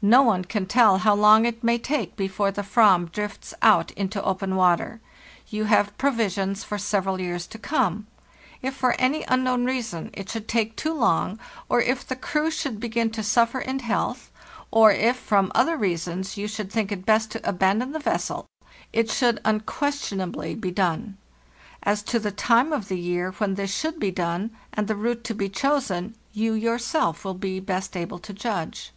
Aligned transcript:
No 0.00 0.22
one 0.22 0.44
can 0.44 0.66
tell 0.66 0.98
how 0.98 1.16
long 1.16 1.44
it 1.44 1.64
may 1.64 1.76
take 1.76 2.14
before 2.14 2.52
the 2.52 2.62
"vam 2.62 3.10
drifts 3.10 3.52
out 3.62 3.90
into 3.94 4.22
open 4.22 4.54
water. 4.54 5.00
You 5.48 5.64
have 5.64 5.98
provisions 5.98 6.62
for 6.62 6.78
several 6.78 7.20
years 7.20 7.48
to 7.48 7.58
come; 7.58 8.06
if 8.62 8.76
for 8.76 8.92
any 8.92 9.24
unknown 9.26 9.64
reason 9.64 10.10
it 10.12 10.28
should 10.30 10.46
take 10.46 10.76
too 10.76 10.94
long, 10.94 11.40
or 11.68 11.80
if 11.80 12.06
the 12.06 12.14
crew 12.14 12.48
should 12.52 12.78
begin 12.78 13.10
to 13.10 13.24
suffer 13.24 13.58
in 13.58 13.80
health, 13.80 14.30
or 14.70 14.92
if 14.92 15.16
from 15.16 15.50
other 15.52 15.76
reasons 15.76 16.36
you 16.36 16.46
should 16.46 16.70
think 16.70 16.92
it 16.92 17.04
best 17.04 17.32
to 17.32 17.40
abandon 17.48 17.90
the 17.90 17.98
vessel, 17.98 18.46
it 18.92 19.10
should 19.10 19.40
unquestionably 19.44 20.54
be 20.54 20.70
done. 20.70 21.18
As 21.82 22.04
to 22.04 22.20
the 22.20 22.30
time 22.30 22.72
of 22.72 22.86
the 22.86 23.00
year 23.00 23.32
when 23.38 23.56
this 23.56 23.74
should 23.74 23.98
be 23.98 24.12
done, 24.12 24.52
and 24.72 24.86
the 24.86 24.94
route 24.94 25.24
to 25.24 25.34
be 25.34 25.48
chos 25.48 25.90
en, 25.90 26.14
you 26.32 26.52
yourself 26.52 27.24
will 27.24 27.34
be 27.34 27.58
best 27.58 27.96
able 27.96 28.20
to 28.20 28.32
judge. 28.32 28.92